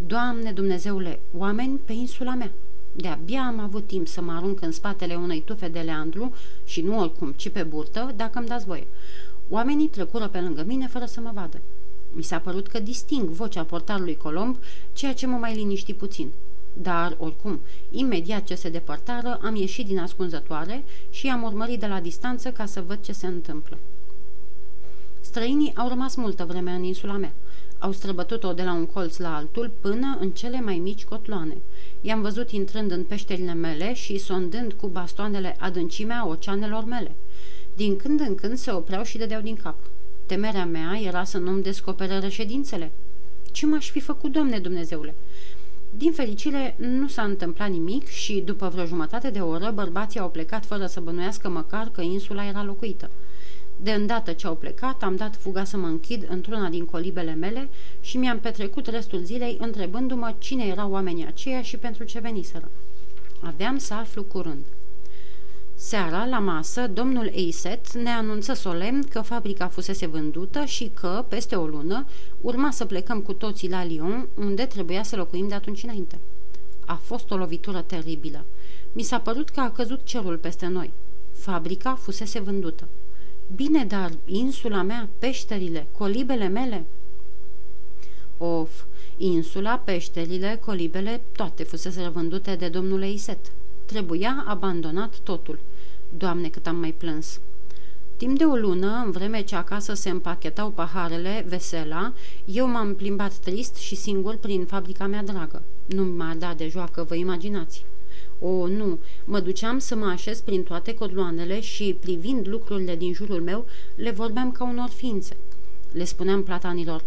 Doamne 0.07 0.53
Dumnezeule, 0.53 1.21
oameni 1.37 1.81
pe 1.85 1.93
insula 1.93 2.35
mea! 2.35 2.51
De-abia 2.97 3.43
am 3.47 3.59
avut 3.59 3.87
timp 3.87 4.09
să 4.09 4.21
mă 4.21 4.33
arunc 4.33 4.61
în 4.61 4.73
spatele 4.73 5.15
unei 5.15 5.41
tufe 5.41 5.69
de 5.69 5.81
leandru 5.81 6.35
și 6.65 6.81
nu 6.81 6.99
oricum, 6.99 7.33
ci 7.33 7.49
pe 7.49 7.63
burtă, 7.63 8.13
dacă 8.17 8.39
îmi 8.39 8.49
dați 8.49 8.67
voie. 8.67 8.87
Oamenii 9.49 9.89
trecură 9.89 10.29
pe 10.29 10.41
lângă 10.41 10.65
mine 10.67 10.87
fără 10.87 11.05
să 11.05 11.21
mă 11.21 11.31
vadă. 11.35 11.61
Mi 12.13 12.23
s-a 12.23 12.39
părut 12.39 12.67
că 12.67 12.81
disting 12.81 13.29
vocea 13.29 13.63
portarului 13.63 14.17
Colomb, 14.17 14.57
ceea 14.93 15.15
ce 15.15 15.27
mă 15.27 15.37
mai 15.37 15.55
liniști 15.55 15.95
puțin. 15.95 16.31
Dar, 16.75 17.17
oricum, 17.19 17.61
imediat 17.91 18.45
ce 18.45 18.55
se 18.55 18.69
depărtară, 18.69 19.39
am 19.43 19.55
ieșit 19.55 19.87
din 19.87 19.99
ascunzătoare 19.99 20.85
și 21.11 21.29
am 21.29 21.43
urmărit 21.43 21.81
de 21.81 21.87
la 21.87 22.01
distanță 22.01 22.51
ca 22.51 22.67
să 22.67 22.83
văd 22.87 23.01
ce 23.01 23.13
se 23.13 23.27
întâmplă. 23.27 23.79
Străinii 25.21 25.73
au 25.77 25.89
rămas 25.89 26.15
multă 26.15 26.45
vreme 26.45 26.71
în 26.71 26.83
insula 26.83 27.17
mea. 27.17 27.33
Au 27.79 27.93
străbătut-o 27.93 28.53
de 28.53 28.63
la 28.63 28.73
un 28.73 28.87
colț 28.87 29.17
la 29.17 29.37
altul 29.37 29.71
până 29.81 30.17
în 30.21 30.31
cele 30.31 30.61
mai 30.61 30.79
mici 30.79 31.05
cotloane– 31.05 31.57
I-am 32.07 32.21
văzut 32.21 32.51
intrând 32.51 32.91
în 32.91 33.05
peșterile 33.05 33.55
mele 33.55 33.95
și 33.95 34.19
sondând 34.19 34.73
cu 34.73 34.87
bastoanele 34.87 35.57
adâncimea 35.59 36.27
oceanelor 36.27 36.85
mele. 36.85 37.11
Din 37.77 37.97
când 37.97 38.21
în 38.21 38.35
când 38.35 38.57
se 38.57 38.71
opreau 38.71 39.03
și 39.03 39.19
dădeau 39.19 39.41
din 39.41 39.57
cap. 39.57 39.77
Temerea 40.27 40.67
mea 40.67 40.99
era 41.03 41.25
să 41.25 41.39
nu-mi 41.39 41.63
descopere 41.63 42.19
reședințele. 42.19 42.93
Ce 43.53 43.67
m-aș 43.67 43.91
fi 43.91 44.01
făcut, 44.01 44.33
domne 44.33 44.59
Dumnezeule? 44.59 45.15
Din 45.97 46.13
fericire, 46.13 46.75
nu 46.79 47.09
s-a 47.09 47.23
întâmplat 47.23 47.71
nimic 47.71 48.07
și, 48.07 48.43
după 48.45 48.69
vreo 48.69 48.85
jumătate 48.85 49.31
de 49.31 49.41
oră, 49.41 49.71
bărbații 49.71 50.21
au 50.21 50.31
plecat 50.31 50.65
fără 50.65 50.87
să 50.87 51.01
bănuiască 51.01 51.49
măcar 51.49 51.89
că 51.93 52.01
insula 52.01 52.47
era 52.47 52.63
locuită. 52.63 53.11
De 53.77 53.93
îndată 53.93 54.33
ce 54.33 54.47
au 54.47 54.55
plecat, 54.55 55.03
am 55.03 55.17
dat 55.17 55.37
fuga 55.37 55.65
să 55.65 55.77
mă 55.77 55.87
închid 55.87 56.27
într-una 56.29 56.69
din 56.69 56.85
colibele 56.85 57.35
mele 57.35 57.69
și 58.01 58.17
mi-am 58.17 58.41
petrecut 58.41 58.87
restul 58.87 59.21
zilei 59.23 59.57
întrebându-mă 59.61 60.35
cine 60.39 60.65
erau 60.65 60.91
oamenii 60.91 61.27
aceia 61.27 61.63
și 61.63 61.77
pentru 61.77 62.05
ce 62.05 62.19
veniseră. 62.19 62.71
Aveam 63.41 63.79
să 63.79 63.95
aflu 63.95 64.23
curând. 64.23 64.65
Seara, 65.87 66.27
la 66.27 66.39
masă, 66.39 66.87
domnul 66.87 67.31
Eiset 67.35 67.93
ne 67.93 68.11
anunță 68.11 68.53
solemn 68.53 69.03
că 69.03 69.21
fabrica 69.21 69.69
fusese 69.69 70.07
vândută 70.07 70.65
și 70.65 70.91
că, 70.95 71.25
peste 71.29 71.57
o 71.57 71.67
lună, 71.67 72.07
urma 72.41 72.71
să 72.71 72.85
plecăm 72.85 73.21
cu 73.21 73.33
toții 73.33 73.71
la 73.71 73.85
Lyon, 73.85 74.29
unde 74.35 74.65
trebuia 74.65 75.03
să 75.03 75.17
locuim 75.17 75.49
de 75.49 75.55
atunci 75.55 75.83
înainte. 75.83 76.19
A 76.87 76.95
fost 76.95 77.31
o 77.31 77.37
lovitură 77.37 77.81
teribilă. 77.81 78.45
Mi 78.93 79.03
s-a 79.03 79.19
părut 79.19 79.49
că 79.49 79.61
a 79.61 79.71
căzut 79.71 80.01
cerul 80.05 80.37
peste 80.37 80.67
noi. 80.67 80.93
Fabrica 81.33 81.95
fusese 81.95 82.41
vândută. 82.41 82.89
Bine, 83.55 83.85
dar 83.85 84.11
insula 84.25 84.83
mea, 84.83 85.09
peșterile, 85.19 85.87
colibele 85.93 86.49
mele? 86.49 86.85
Of, 88.39 88.71
insula, 89.17 89.77
peșterile, 89.77 90.61
colibele, 90.65 91.21
toate 91.33 91.63
fusese 91.63 92.09
vândute 92.09 92.55
de 92.55 92.69
domnul 92.69 93.03
Eiset. 93.03 93.53
Trebuia 93.87 94.45
abandonat 94.47 95.19
totul. 95.23 95.59
Doamne, 96.19 96.49
cât 96.49 96.67
am 96.67 96.77
mai 96.77 96.93
plâns! 96.93 97.41
Timp 98.17 98.39
de 98.39 98.45
o 98.45 98.57
lună, 98.57 99.03
în 99.05 99.11
vreme 99.11 99.43
ce 99.43 99.57
acasă 99.57 99.95
se 99.95 100.11
împachetau 100.11 100.71
paharele, 100.71 101.45
vesela, 101.49 102.13
eu 102.45 102.67
m-am 102.69 102.95
plimbat 102.95 103.33
trist 103.33 103.75
și 103.77 103.95
singur 103.95 104.37
prin 104.37 104.65
fabrica 104.65 105.07
mea 105.07 105.23
dragă. 105.23 105.63
Nu 105.87 106.05
m-a 106.05 106.35
dat 106.39 106.57
de 106.57 106.69
joacă, 106.69 107.03
vă 107.03 107.15
imaginați. 107.15 107.85
O, 108.39 108.67
nu, 108.67 108.99
mă 109.25 109.41
duceam 109.41 109.79
să 109.79 109.95
mă 109.95 110.07
așez 110.07 110.41
prin 110.41 110.63
toate 110.63 110.95
codloanele 110.95 111.61
și, 111.61 111.97
privind 112.01 112.49
lucrurile 112.49 112.97
din 112.97 113.13
jurul 113.13 113.43
meu, 113.43 113.67
le 113.95 114.11
vorbeam 114.11 114.53
ca 114.53 114.65
unor 114.65 114.89
ființe. 114.89 115.37
Le 115.93 116.05
spuneam 116.05 116.43
platanilor, 116.43 117.03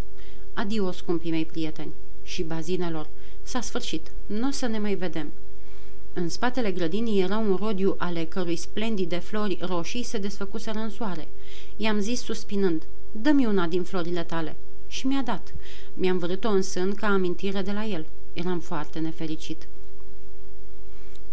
adio, 0.54 0.92
scumpii 0.92 1.30
mei 1.30 1.44
prieteni, 1.44 1.92
și 2.22 2.42
bazinelor, 2.42 3.06
s-a 3.42 3.60
sfârșit, 3.60 4.10
nu 4.26 4.48
o 4.48 4.50
să 4.50 4.66
ne 4.66 4.78
mai 4.78 4.94
vedem. 4.94 5.32
În 6.20 6.28
spatele 6.28 6.70
grădinii 6.70 7.20
era 7.20 7.38
un 7.38 7.56
rodiu 7.56 7.94
ale 7.98 8.24
cărui 8.24 8.56
splendide 8.56 9.18
flori 9.18 9.58
roșii 9.60 10.02
se 10.02 10.18
desfăcuseră 10.18 10.78
în 10.78 10.90
soare. 10.90 11.28
I-am 11.76 12.00
zis 12.00 12.22
suspinând, 12.22 12.82
dă-mi 13.12 13.46
una 13.46 13.66
din 13.66 13.82
florile 13.82 14.22
tale. 14.22 14.56
Și 14.86 15.06
mi-a 15.06 15.22
dat. 15.22 15.54
Mi-am 15.94 16.18
vărât-o 16.18 16.48
în 16.48 16.62
sân 16.62 16.94
ca 16.94 17.06
amintire 17.06 17.62
de 17.62 17.72
la 17.72 17.84
el. 17.84 18.06
Eram 18.32 18.60
foarte 18.60 18.98
nefericit. 18.98 19.66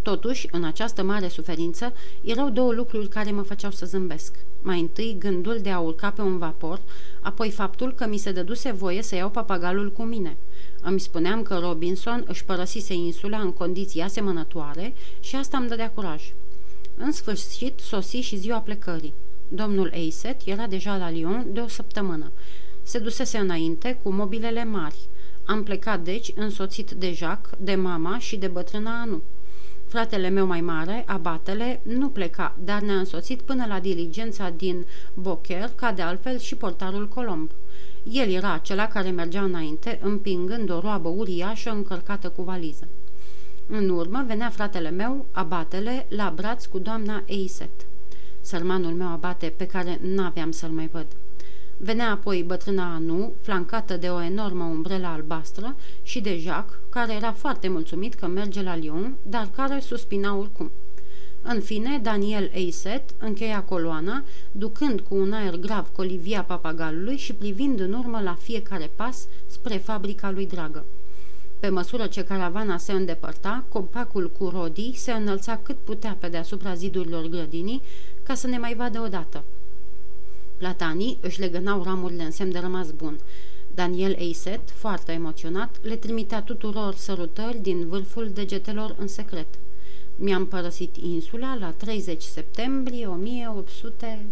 Totuși, 0.01 0.48
în 0.51 0.63
această 0.63 1.04
mare 1.04 1.27
suferință, 1.27 1.94
erau 2.22 2.50
două 2.50 2.74
lucruri 2.74 3.08
care 3.08 3.32
mă 3.32 3.42
făceau 3.42 3.72
să 3.72 3.86
zâmbesc. 3.86 4.36
Mai 4.62 4.80
întâi, 4.80 5.15
gândul 5.20 5.60
de 5.62 5.70
a 5.70 5.80
urca 5.80 6.10
pe 6.12 6.22
un 6.22 6.38
vapor, 6.38 6.82
apoi 7.22 7.51
faptul 7.51 7.94
că 7.94 8.08
mi 8.08 8.18
se 8.18 8.32
dăduse 8.32 8.72
voie 8.72 9.01
să 9.01 9.15
iau 9.15 9.30
papagalul 9.30 9.92
cu 9.92 10.04
mine– 10.04 10.38
îmi 10.88 11.00
spuneam 11.00 11.42
că 11.42 11.58
Robinson 11.58 12.24
își 12.27 12.46
părăsise 12.46 12.94
insula 12.94 13.38
în 13.39 13.51
condiții 13.51 14.01
asemănătoare 14.01 14.94
și 15.20 15.36
asta 15.36 15.58
îmi 15.58 15.68
dădea 15.68 15.89
curaj. 15.89 16.34
În 16.98 17.12
sfârșit, 17.12 17.80
sosi 17.80 18.18
și 18.18 18.36
ziua 18.36 18.60
plecării. 18.60 19.13
Domnul 19.48 19.92
Eiset 19.94 20.42
era 20.46 20.68
deja 20.68 20.98
la 20.98 21.10
Lyon 21.10 21.46
de 21.51 21.60
o 21.60 21.68
săptămână. 21.68 22.32
Se 22.84 23.00
dusese 23.00 23.38
înainte 23.38 24.00
cu 24.04 24.10
mobilele 24.12 24.63
mari. 24.63 24.98
Am 25.46 25.63
plecat 25.63 26.04
deci 26.04 26.32
însoțit 26.36 26.92
de 26.92 27.13
Jacques, 27.13 27.60
de 27.60 27.75
mama 27.75 28.20
și 28.20 28.36
de 28.36 28.48
bătrâna 28.48 29.01
Anu. 29.01 29.22
Fratele 29.88 30.30
meu 30.30 30.46
mai 30.46 30.62
mare, 30.62 31.04
abatele, 31.08 31.82
nu 31.84 32.10
pleca, 32.10 32.56
dar 32.63 32.82
ne-a 32.82 32.98
însoțit 32.98 33.42
până 33.42 33.65
la 33.65 33.80
diligența 33.80 34.50
din 34.50 34.86
Bocher, 35.13 35.72
ca 35.75 35.92
de 35.92 36.01
altfel 36.01 36.39
și 36.39 36.56
portarul 36.56 37.08
Colomb. 37.08 37.51
El 38.12 38.29
era 38.29 38.53
acela 38.53 38.88
care 38.88 39.09
mergea 39.09 39.41
înainte, 39.41 40.00
împingând 40.03 40.69
o 40.69 40.79
roabă 40.79 41.09
uriașă 41.09 41.69
încărcată 41.69 42.29
cu 42.29 42.41
valiză. 42.41 42.88
În 43.67 43.89
urmă 43.89 44.24
venea 44.27 44.50
fratele 44.50 44.89
meu, 44.89 45.25
abatele, 45.31 46.05
la 46.09 46.33
braț 46.35 46.65
cu 46.65 46.79
doamna 46.79 47.24
Eiset. 47.25 47.85
Sărmanul 48.41 48.93
meu 48.93 49.07
abate 49.07 49.53
pe 49.57 49.65
care 49.65 50.00
n-aveam 50.01 50.51
să-l 50.51 50.70
mai 50.70 50.89
văd. 50.91 51.05
Venea 51.77 52.11
apoi 52.11 52.44
bătrâna 52.44 52.94
Anu, 52.94 53.33
flancată 53.41 53.98
de 53.98 54.07
o 54.07 54.22
enormă 54.22 54.63
umbrelă 54.63 55.07
albastră, 55.07 55.75
și 56.03 56.22
de 56.22 56.37
Jacques, 56.37 56.79
care 56.89 57.13
era 57.13 57.31
foarte 57.31 57.68
mulțumit 57.68 58.13
că 58.13 58.27
merge 58.27 58.61
la 58.61 58.75
Lyon, 58.75 59.15
dar 59.22 59.50
care 59.55 59.79
suspina 59.79 60.35
oricum. 60.35 60.72
În 61.48 61.62
fine, 61.62 62.00
Daniel 62.01 62.50
Eiset 62.53 63.03
încheia 63.18 63.62
coloana, 63.62 64.24
ducând 64.51 65.00
cu 65.00 65.16
un 65.16 65.34
aer 65.34 65.55
grav 65.55 65.90
colivia 65.96 66.44
papagalului 66.44 67.18
și 67.18 67.34
privind 67.34 67.79
în 67.79 67.94
urmă 67.94 68.22
la 68.22 68.38
fiecare 68.42 68.92
pas 68.96 69.27
spre 69.48 69.77
fabrica 69.77 70.31
lui 70.31 70.48
dragă. 70.48 70.86
Pe 71.60 71.70
măsură 71.70 72.08
ce 72.08 72.24
caravana 72.24 72.77
se 72.77 72.92
îndepărta, 72.92 73.64
compacul 73.68 74.31
cu 74.38 74.50
rodii 74.50 74.94
se 74.96 75.12
înălța 75.12 75.60
cât 75.64 75.77
putea 75.84 76.18
pe 76.20 76.27
deasupra 76.27 76.74
zidurilor 76.74 77.25
grădinii 77.27 77.81
ca 78.24 78.34
să 78.34 78.48
ne 78.48 78.58
mai 78.58 78.75
vadă 78.75 79.00
odată. 79.00 79.44
Platanii 80.58 81.18
își 81.22 81.40
legănau 81.40 81.84
ramurile 81.84 82.24
în 82.24 82.31
semn 82.31 82.51
de 82.51 82.60
rămas 82.60 82.92
bun. 82.92 83.20
Daniel 83.75 84.16
Eiset, 84.18 84.70
foarte 84.72 85.12
emoționat, 85.12 85.79
le 85.81 85.96
trimitea 85.96 86.42
tuturor 86.42 86.96
sărutări 86.96 87.58
din 87.58 87.88
vârful 87.88 88.29
degetelor 88.34 88.96
în 89.00 89.08
secret. 89.08 89.48
Mi-am 90.16 90.46
părăsit 90.46 90.96
insula 90.98 91.56
la 91.60 91.72
30 91.72 92.22
septembrie 92.22 93.08
1800... 93.08 94.25